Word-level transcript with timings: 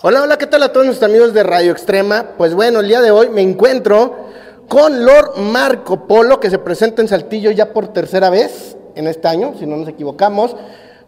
Hola, 0.00 0.22
hola, 0.22 0.38
¿qué 0.38 0.46
tal 0.46 0.62
a 0.62 0.72
todos 0.72 0.86
nuestros 0.86 1.10
amigos 1.10 1.34
de 1.34 1.42
Radio 1.42 1.72
Extrema? 1.72 2.24
Pues 2.38 2.54
bueno, 2.54 2.78
el 2.78 2.86
día 2.86 3.00
de 3.00 3.10
hoy 3.10 3.30
me 3.30 3.42
encuentro 3.42 4.28
con 4.68 5.04
Lord 5.04 5.38
Marco 5.38 6.06
Polo, 6.06 6.38
que 6.38 6.50
se 6.50 6.60
presenta 6.60 7.02
en 7.02 7.08
Saltillo 7.08 7.50
ya 7.50 7.72
por 7.72 7.88
tercera 7.88 8.30
vez 8.30 8.76
en 8.94 9.08
este 9.08 9.26
año, 9.26 9.54
si 9.58 9.66
no 9.66 9.76
nos 9.76 9.88
equivocamos. 9.88 10.54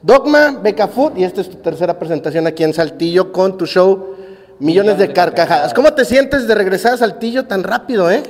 Dogma, 0.03 0.59
Beca 0.61 0.89
Food, 0.89 1.19
y 1.19 1.23
esta 1.23 1.41
es 1.41 1.49
tu 1.49 1.59
tercera 1.59 2.01
presentación 2.01 2.49
aquí 2.49 2.65
en 2.65 2.75
Saltillo 2.75 3.31
con 3.31 3.57
tu 3.57 3.65
show 3.65 4.17
Millones 4.59 4.99
de 4.99 5.13
Carcajadas. 5.13 5.73
¿Cómo 5.73 5.95
te 5.95 6.05
sientes 6.05 6.49
de 6.49 6.55
regresar 6.57 6.95
a 6.95 6.97
Saltillo 6.97 7.45
tan 7.45 7.63
rápido, 7.63 8.11
eh? 8.11 8.25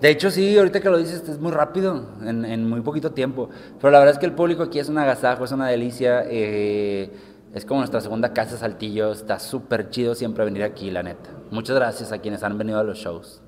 De 0.00 0.08
hecho, 0.08 0.30
sí, 0.30 0.56
ahorita 0.56 0.80
que 0.80 0.88
lo 0.88 0.96
dices, 0.96 1.28
es 1.28 1.38
muy 1.40 1.52
rápido, 1.52 2.06
en, 2.24 2.46
en 2.46 2.66
muy 2.66 2.80
poquito 2.80 3.10
tiempo. 3.10 3.50
Pero 3.78 3.90
la 3.90 3.98
verdad 3.98 4.14
es 4.14 4.18
que 4.18 4.26
el 4.26 4.32
público 4.32 4.62
aquí 4.62 4.78
es 4.78 4.88
un 4.88 4.96
agasajo, 4.96 5.44
es 5.44 5.52
una 5.52 5.68
delicia. 5.68 6.24
eh, 6.26 7.10
es 7.54 7.64
como 7.64 7.80
nuestra 7.80 8.00
segunda 8.00 8.32
casa 8.32 8.56
Saltillo. 8.56 9.12
Está 9.12 9.38
súper 9.38 9.90
chido 9.90 10.14
siempre 10.14 10.44
venir 10.44 10.62
aquí, 10.62 10.90
la 10.90 11.02
neta. 11.02 11.30
Muchas 11.50 11.76
gracias 11.76 12.12
a 12.12 12.18
quienes 12.18 12.42
han 12.42 12.58
venido 12.58 12.78
a 12.78 12.84
los 12.84 12.98
shows. 12.98 13.42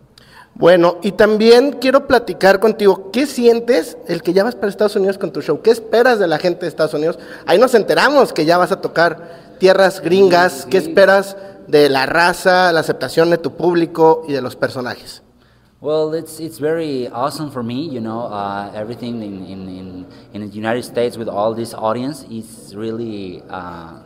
Bueno, 0.55 0.99
y 1.03 1.13
también 1.13 1.79
quiero 1.81 2.07
platicar 2.07 2.59
contigo, 2.59 3.11
¿qué 3.13 3.27
sientes 3.27 3.97
el 4.09 4.23
que 4.23 4.33
ya 4.33 4.43
vas 4.43 4.57
para 4.57 4.69
Estados 4.69 4.97
Unidos 4.97 5.17
con 5.17 5.33
tu 5.33 5.43
show? 5.43 5.63
¿Qué 5.63 5.71
esperas 5.71 6.19
de 6.19 6.27
la 6.27 6.39
gente 6.39 6.63
de 6.63 6.69
Estados 6.69 6.95
Unidos? 6.95 7.19
Ahí 7.47 7.59
nos 7.59 7.75
enteramos 7.75 8.33
que 8.33 8.45
ya 8.45 8.59
vas 8.59 8.73
a 8.73 8.81
tocar 8.81 9.55
tierras 9.59 10.01
gringas, 10.01 10.67
¿qué 10.69 10.79
esperas 10.79 11.37
de 11.69 11.89
la 11.89 12.07
raza, 12.07 12.73
la 12.73 12.81
aceptación 12.81 13.31
de 13.31 13.39
tu 13.39 13.55
público 13.55 14.25
y 14.27 14.33
de 14.33 14.43
los 14.43 14.57
personajes? 14.57 15.23
Well, 15.81 16.13
it's 16.13 16.41
it's 16.41 16.59
very 16.59 17.09
awesome 17.09 17.51
for 17.51 17.63
me, 17.63 17.89
you 17.89 18.01
know. 18.01 18.27
Uh, 18.27 18.71
everything 18.75 19.23
in, 19.23 19.47
in, 19.47 19.69
in, 19.69 20.07
in 20.35 20.41
the 20.43 20.55
United 20.55 20.83
States 20.83 21.17
with 21.17 21.29
all 21.29 21.55
this 21.55 21.73
audience 21.73 22.23
is 22.25 22.75
really. 22.77 23.43
Uh, 23.49 24.03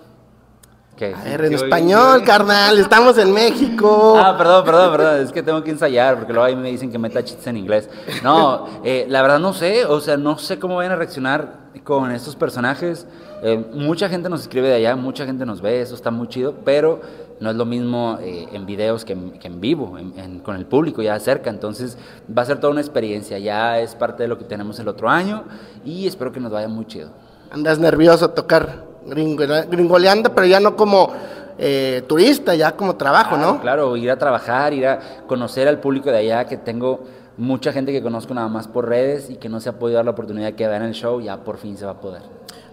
¿qué? 0.97 1.15
A 1.15 1.23
ver, 1.25 1.45
en 1.47 1.53
español, 1.55 2.23
carnal, 2.25 2.79
estamos 2.79 3.17
en 3.19 3.33
México. 3.33 4.15
Ah, 4.17 4.37
perdón, 4.37 4.65
perdón, 4.65 4.91
perdón. 4.93 5.21
Es 5.21 5.33
que 5.33 5.43
tengo 5.43 5.63
que 5.63 5.71
ensayar 5.71 6.17
porque 6.17 6.33
luego 6.33 6.47
ahí 6.47 6.57
me 6.57 6.71
dicen 6.71 6.91
que 6.91 6.99
meta 6.99 7.23
chistes 7.25 7.47
en 7.47 7.57
inglés. 7.57 7.89
No, 8.23 8.67
eh, 8.85 9.07
la 9.09 9.23
verdad 9.23 9.39
no 9.39 9.53
sé. 9.53 9.85
O 9.87 10.01
sea, 10.01 10.17
no 10.17 10.39
sé 10.39 10.59
cómo 10.59 10.77
van 10.77 10.91
a 10.93 10.97
reaccionar 10.97 11.65
con 11.85 12.11
estos 12.13 12.37
personajes. 12.37 13.07
Eh, 13.43 13.63
mucha 13.75 14.09
gente 14.09 14.29
nos 14.29 14.41
escribe 14.43 14.69
de 14.69 14.75
allá, 14.77 14.97
mucha 14.97 15.27
gente 15.27 15.45
nos 15.45 15.61
ve, 15.61 15.81
eso 15.83 15.95
está 15.95 16.11
muy 16.11 16.29
chido, 16.29 16.55
pero 16.65 17.01
no 17.41 17.51
es 17.51 17.57
lo 17.57 17.67
mismo 17.67 18.17
eh, 18.23 18.49
en 18.53 18.65
videos 18.65 19.05
que 19.05 19.13
en, 19.13 19.33
que 19.33 19.49
en 19.49 19.61
vivo, 19.61 19.99
en- 19.99 20.19
en- 20.19 20.39
con 20.41 20.57
el 20.57 20.65
público 20.65 21.03
ya 21.03 21.19
cerca. 21.21 21.51
Entonces 21.51 21.99
va 22.37 22.43
a 22.43 22.45
ser 22.47 22.59
toda 22.59 22.71
una 22.73 22.81
experiencia. 22.81 23.39
Ya 23.39 23.81
es 23.81 23.95
parte 23.95 24.23
de 24.23 24.29
lo 24.29 24.39
que 24.39 24.45
tenemos 24.45 24.79
el 24.79 24.89
otro 24.89 25.11
año 25.11 25.45
y 25.85 26.07
espero 26.07 26.33
que 26.33 26.41
nos 26.41 26.53
vaya 26.53 26.69
muy 26.69 26.87
chido. 26.87 27.11
Andas 27.51 27.79
nervioso 27.79 28.25
a 28.27 28.35
tocar 28.35 28.94
gringoleando, 29.07 30.35
pero 30.35 30.47
ya 30.47 30.61
no 30.61 30.77
como 30.77 31.11
eh, 31.59 32.03
turista, 32.07 32.55
ya 32.55 32.73
como 32.73 32.97
trabajo, 32.97 33.37
Claro, 33.37 33.53
¿no? 33.55 33.61
Claro, 33.61 33.97
ir 33.97 34.11
a 34.11 34.19
trabajar, 34.19 34.73
ir 34.75 34.87
a 34.87 34.99
conocer 35.27 35.69
al 35.69 35.79
público 35.79 36.11
de 36.11 36.19
allá, 36.19 36.45
que 36.47 36.57
tengo 36.57 37.01
mucha 37.37 37.73
gente 37.73 37.93
que 37.93 38.03
conozco 38.03 38.33
nada 38.35 38.49
más 38.49 38.69
por 38.69 38.89
redes 38.89 39.29
y 39.31 39.37
que 39.37 39.49
no 39.49 39.61
se 39.61 39.69
ha 39.69 39.73
podido 39.79 39.97
dar 39.97 40.05
la 40.05 40.13
oportunidad 40.13 40.47
de 40.49 40.55
que 40.55 40.67
vean 40.69 40.83
el 40.83 40.93
show, 40.95 41.21
ya 41.21 41.37
por 41.39 41.59
fin 41.59 41.77
se 41.77 41.85
va 41.85 41.93
a 41.93 42.01
poder. 42.01 42.23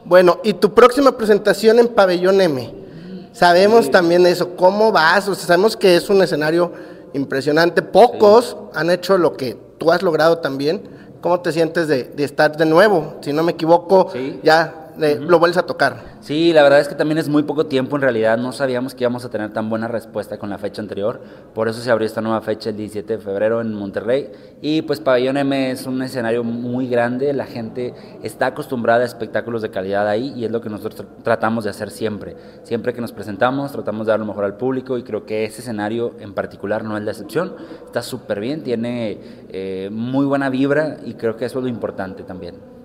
Bueno, 0.06 0.40
y 0.44 0.54
tu 0.54 0.74
próxima 0.74 1.12
presentación 1.12 1.80
en 1.80 1.88
Pabellón 1.88 2.42
M. 2.42 2.74
Sabemos 3.34 3.90
también 3.92 4.26
eso, 4.26 4.56
¿cómo 4.56 4.92
vas? 4.92 5.28
O 5.30 5.36
sea, 5.36 5.46
sabemos 5.48 5.78
que 5.78 5.96
es 5.96 6.10
un 6.10 6.22
escenario 6.22 6.72
impresionante. 7.14 7.82
Pocos 7.82 8.58
han 8.74 8.90
hecho 8.90 9.18
lo 9.18 9.38
que 9.38 9.58
tú 9.78 9.92
has 9.92 10.02
logrado 10.02 10.40
también. 10.40 10.82
¿Cómo 11.22 11.40
te 11.40 11.52
sientes 11.52 11.88
de, 11.88 12.06
de 12.06 12.24
estar 12.24 12.58
de 12.58 12.66
nuevo? 12.66 13.16
Si 13.22 13.32
no 13.32 13.44
me 13.44 13.52
equivoco, 13.54 14.10
Sí. 14.12 14.40
ya 14.44 14.81
eh, 15.02 15.20
lo 15.22 15.40
vuelves 15.40 15.58
a 15.58 15.64
tocar. 15.64 16.18
Sí, 16.22 16.54
la 16.54 16.64
verdad 16.64 16.80
es 16.80 16.88
que 16.88 16.96
también 16.96 17.18
es 17.18 17.30
muy 17.30 17.44
poco 17.44 17.66
tiempo 17.66 17.96
en 17.96 18.02
realidad, 18.02 18.38
no 18.38 18.52
sabíamos 18.52 18.96
que 18.96 19.04
íbamos 19.04 19.24
a 19.26 19.30
tener 19.30 19.52
tan 19.54 19.70
buena 19.70 19.88
respuesta 19.88 20.38
con 20.38 20.50
la 20.50 20.58
fecha 20.58 20.82
anterior, 20.82 21.22
por 21.54 21.68
eso 21.68 21.82
se 21.82 21.90
abrió 21.92 22.06
esta 22.06 22.22
nueva 22.22 22.42
fecha 22.42 22.70
el 22.70 22.78
17 22.78 23.18
de 23.18 23.24
febrero 23.24 23.62
en 23.62 23.74
Monterrey 23.74 24.30
y 24.62 24.82
pues 24.84 25.00
Pabellón 25.00 25.38
M 25.38 25.72
es 25.72 25.86
un 25.88 26.02
escenario 26.02 26.44
muy 26.44 26.88
grande, 26.88 27.34
la 27.34 27.46
gente 27.46 27.94
está 28.24 28.48
acostumbrada 28.48 29.02
a 29.02 29.06
espectáculos 29.06 29.62
de 29.62 29.70
calidad 29.72 30.08
ahí 30.08 30.34
y 30.36 30.46
es 30.46 30.52
lo 30.52 30.62
que 30.62 30.70
nosotros 30.70 31.02
tr- 31.02 31.24
tratamos 31.24 31.64
de 31.64 31.70
hacer 31.72 31.90
siempre, 31.90 32.36
siempre 32.64 32.94
que 32.94 33.02
nos 33.02 33.12
presentamos 33.12 33.72
tratamos 33.72 34.08
de 34.08 34.12
dar 34.12 34.20
lo 34.20 34.26
mejor 34.26 34.46
al 34.46 34.58
público 34.58 34.98
y 34.98 35.04
creo 35.04 35.26
que 35.26 35.46
ese 35.46 35.62
escenario 35.62 36.14
en 36.20 36.34
particular 36.34 36.84
no 36.84 36.98
es 36.98 37.04
la 37.04 37.12
excepción, 37.12 37.56
está 37.86 38.02
súper 38.02 38.40
bien, 38.40 38.64
tiene 38.64 39.18
eh, 39.50 39.90
muy 39.92 40.26
buena 40.26 40.50
vibra 40.50 40.98
y 41.06 41.14
creo 41.16 41.36
que 41.38 41.46
eso 41.46 41.60
es 41.60 41.64
lo 41.64 41.70
importante 41.70 42.24
también. 42.24 42.81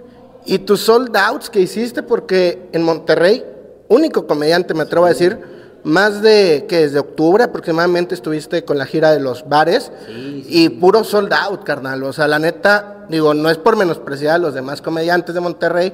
Y 0.46 0.60
tus 0.60 0.80
sold 0.80 1.14
outs 1.16 1.50
que 1.50 1.60
hiciste, 1.60 2.02
porque 2.02 2.68
en 2.72 2.82
Monterrey, 2.82 3.44
único 3.88 4.26
comediante, 4.26 4.74
me 4.74 4.82
atrevo 4.82 5.06
a 5.06 5.10
decir, 5.10 5.38
más 5.82 6.22
de 6.22 6.66
que 6.68 6.78
desde 6.78 6.98
octubre 6.98 7.44
aproximadamente 7.44 8.14
estuviste 8.14 8.64
con 8.64 8.78
la 8.78 8.86
gira 8.86 9.12
de 9.12 9.20
los 9.20 9.48
bares 9.48 9.92
Sí, 10.06 10.44
sí, 10.44 10.64
y 10.64 10.68
puro 10.68 11.04
sold 11.04 11.32
out, 11.32 11.62
carnal. 11.64 12.02
O 12.02 12.12
sea, 12.12 12.26
la 12.26 12.38
neta, 12.38 13.06
digo, 13.08 13.34
no 13.34 13.50
es 13.50 13.58
por 13.58 13.76
menospreciar 13.76 14.36
a 14.36 14.38
los 14.38 14.54
demás 14.54 14.82
comediantes 14.82 15.34
de 15.34 15.40
Monterrey, 15.40 15.92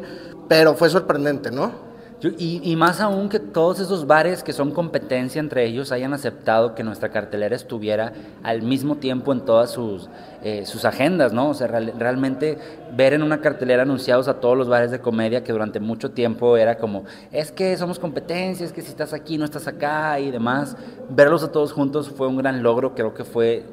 pero 0.49 0.75
fue 0.75 0.89
sorprendente, 0.89 1.51
¿no? 1.51 1.92
Yo- 2.23 2.31
y, 2.39 2.61
y 2.63 2.77
más 2.77 3.01
aún 3.01 3.29
que 3.29 3.41
todos 3.41 3.81
esos 3.81 4.07
bares 4.07 4.45
que 4.45 4.53
son 4.53 4.71
competencia 4.71 5.41
entre 5.41 5.65
ellos 5.67 5.91
hayan 5.91 6.15
aceptado 6.15 6.77
que 6.77 6.85
nuestra 6.85 7.09
cartelera 7.11 7.57
estuviera 7.57 8.13
al 8.45 8.63
mismo 8.63 8.99
tiempo 8.99 9.33
en 9.33 9.45
todas 9.45 9.73
sus, 9.73 10.09
eh, 10.41 10.65
sus 10.65 10.85
agendas, 10.85 11.33
¿no? 11.33 11.49
O 11.51 11.55
sea, 11.55 11.67
real- 11.67 11.95
realmente 11.99 12.59
ver 12.97 13.13
en 13.15 13.25
una 13.25 13.41
cartelera 13.41 13.83
anunciados 13.83 14.29
a 14.29 14.39
todos 14.41 14.57
los 14.57 14.69
bares 14.69 14.93
de 14.93 15.01
comedia 15.01 15.43
que 15.43 15.51
durante 15.53 15.81
mucho 15.81 16.13
tiempo 16.13 16.57
era 16.57 16.79
como, 16.79 17.05
es 17.33 17.51
que 17.51 17.77
somos 17.77 17.99
competencia, 17.99 18.65
es 18.65 18.73
que 18.73 18.83
si 18.83 18.91
estás 18.91 19.13
aquí 19.13 19.37
no 19.37 19.45
estás 19.45 19.67
acá 19.67 20.21
y 20.21 20.31
demás, 20.31 20.77
verlos 21.09 21.43
a 21.43 21.51
todos 21.51 21.73
juntos 21.73 22.09
fue 22.09 22.29
un 22.29 22.37
gran 22.37 22.63
logro, 22.63 22.95
creo 22.95 23.15
que 23.15 23.25
fue 23.25 23.65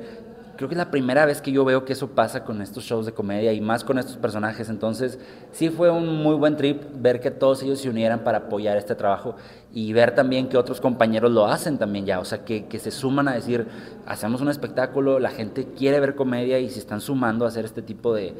creo 0.59 0.67
que 0.67 0.75
es 0.75 0.79
la 0.79 0.91
primera 0.91 1.25
vez 1.25 1.41
que 1.41 1.53
yo 1.53 1.63
veo 1.63 1.85
que 1.85 1.93
eso 1.93 2.09
pasa 2.09 2.43
con 2.43 2.61
estos 2.61 2.83
shows 2.83 3.05
de 3.05 3.13
comedia 3.13 3.53
y 3.53 3.61
más 3.61 3.85
con 3.85 3.97
estos 3.97 4.17
personajes. 4.17 4.67
Entonces, 4.67 5.17
sí 5.53 5.69
fue 5.69 5.89
un 5.89 6.21
muy 6.21 6.35
buen 6.35 6.57
trip 6.57 6.83
ver 6.95 7.21
que 7.21 7.31
todos 7.31 7.63
ellos 7.63 7.79
se 7.79 7.89
unieran 7.89 8.25
para 8.25 8.39
apoyar 8.39 8.75
este 8.75 8.93
trabajo 8.93 9.37
y 9.73 9.93
ver 9.93 10.15
también 10.15 10.49
que 10.49 10.57
otros 10.57 10.81
compañeros 10.81 11.31
lo 11.31 11.45
hacen 11.45 11.77
también 11.77 12.05
ya. 12.05 12.19
O 12.19 12.25
sea, 12.25 12.43
que, 12.43 12.67
se 12.77 12.91
suman 12.91 13.29
a 13.29 13.35
decir, 13.35 13.67
hacemos 14.05 14.41
un 14.41 14.49
espectáculo, 14.49 15.19
la 15.19 15.29
gente 15.29 15.65
quiere 15.77 16.01
ver 16.01 16.15
comedia 16.15 16.59
y 16.59 16.69
se 16.69 16.79
están 16.79 16.99
sumando 16.99 17.45
a 17.45 17.47
hacer 17.47 17.63
este 17.63 17.81
tipo 17.81 18.13
de, 18.13 18.33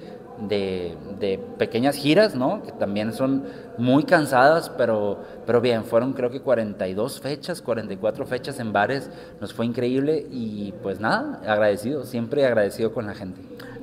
de, 0.48 1.40
pequeñas 1.58 1.96
giras, 1.96 2.36
¿no? 2.36 2.64
Que 2.64 2.72
también 2.72 3.14
son 3.14 3.46
muy 3.78 4.04
cansadas, 4.04 4.70
pero, 4.70 5.20
pero 5.46 5.62
bien, 5.62 5.84
fueron 5.84 6.14
creo 6.14 6.30
que 6.30 6.42
42 6.42 7.22
fechas, 7.22 7.62
44 7.62 8.26
fechas 8.26 8.60
en 8.60 8.74
bares, 8.74 9.10
nos 9.40 9.54
fue 9.54 9.66
increíble 9.66 10.26
y 10.32 10.74
pues 10.82 11.00
nada, 11.00 11.42
agradecido, 11.46 12.04
siempre 12.10 12.46
agradecido 12.46 12.92
con 12.94 13.06
la 13.06 13.14
gente. 13.16 13.40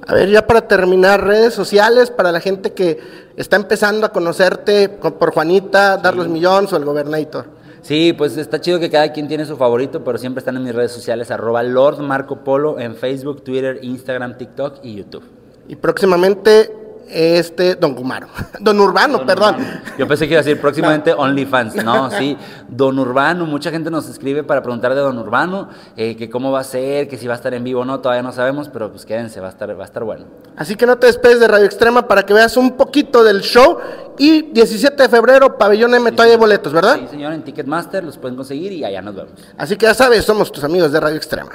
A 0.07 0.15
ver, 0.15 0.29
ya 0.29 0.47
para 0.47 0.69
terminar, 0.69 1.25
redes 1.25 1.55
sociales 1.55 2.11
para 2.11 2.31
la 2.31 2.41
gente 2.41 2.73
que 2.73 2.99
está 3.37 3.57
empezando 3.57 4.07
a 4.07 4.11
conocerte 4.13 4.97
con- 5.01 5.15
por 5.15 5.33
Juanita, 5.33 5.97
Darlos 5.97 6.29
Millones 6.29 6.73
o 6.73 6.77
el 6.77 6.85
Gobernator. 6.85 7.47
Sí, 7.83 8.13
pues 8.13 8.37
está 8.37 8.61
chido 8.61 8.79
que 8.81 8.91
cada 8.91 9.13
quien 9.13 9.29
tiene 9.29 9.45
su 9.47 9.57
favorito, 9.57 10.03
pero 10.05 10.19
siempre 10.19 10.41
están 10.41 10.57
en 10.57 10.65
mis 10.65 10.75
redes 10.75 10.93
sociales, 10.93 11.31
arroba 11.31 11.63
Lord 11.63 12.01
Marco 12.01 12.39
Polo 12.45 12.79
en 12.79 12.95
Facebook, 12.97 13.43
Twitter, 13.43 13.79
Instagram, 13.83 14.37
TikTok 14.37 14.79
y 14.83 14.97
YouTube. 14.97 15.23
Y 15.69 15.77
próximamente, 15.77 16.73
este, 17.09 17.75
Don 17.75 17.95
Gumaro. 17.95 18.29
Don 18.61 18.81
Urbano, 18.81 19.25
perdón. 19.25 19.57
Yo 19.99 20.07
pensé 20.07 20.27
que 20.27 20.35
iba 20.35 20.41
a 20.41 20.45
decir 20.45 20.61
próximamente 20.61 21.13
OnlyFans. 21.13 21.77
No, 21.85 22.11
sí, 22.19 22.37
Don 22.69 22.99
Urbano. 22.99 23.47
Mucha 23.47 23.71
gente 23.71 23.91
nos 23.91 24.09
escribe 24.09 24.45
para 24.45 24.63
preguntar 24.63 24.95
de 24.95 25.01
Don 25.01 25.19
Urbano, 25.19 25.69
eh, 25.97 26.17
que 26.17 26.29
cómo 26.31 26.53
va 26.53 26.61
a 26.61 26.65
ser, 26.65 27.09
que 27.09 27.17
si 27.17 27.27
va 27.27 27.35
a 27.35 27.37
estar 27.37 27.55
en 27.55 27.65
vivo 27.65 27.81
o 27.81 27.85
no, 27.85 28.01
todavía 28.01 28.23
no 28.23 28.33
sabemos, 28.33 28.69
pero 28.69 28.91
pues 28.91 29.05
quédense, 29.05 29.41
va 29.41 29.47
a 29.49 29.51
estar, 29.51 29.79
va 29.79 29.83
a 29.83 29.87
estar 29.87 30.05
bueno. 30.05 30.27
Así 30.57 30.75
que 30.75 30.87
no 30.87 30.97
te 30.99 31.07
despedes 31.07 31.41
de 31.41 31.49
Radio 31.49 31.67
Extrema 31.67 32.07
para 32.09 32.25
que 32.25 32.33
veas 32.33 32.57
un 32.57 32.73
poquito 32.73 33.23
del 33.23 33.41
show. 33.43 33.79
Y 34.19 34.43
17 34.53 35.03
de 35.03 35.09
febrero, 35.11 35.59
Pabellón 35.59 35.95
M, 35.95 36.11
todavía 36.13 36.35
hay 36.35 36.41
boletos, 36.41 36.73
¿verdad? 36.73 36.97
Sí, 37.01 37.07
señor, 37.11 37.35
en 37.35 37.43
Ticketmaster 37.43 38.03
los 38.03 38.17
pueden 38.17 38.35
conseguir 38.35 38.73
y 38.73 38.83
allá 38.83 39.03
nos 39.03 39.15
vemos. 39.15 39.33
Así 39.59 39.77
que 39.77 39.85
ya 39.85 39.95
sabes, 39.95 40.25
somos 40.25 40.51
tus 40.51 40.65
amigos 40.65 40.91
de 40.91 41.01
Radio 41.01 41.17
Extrema. 41.17 41.53